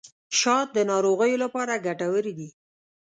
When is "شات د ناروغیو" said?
0.39-1.41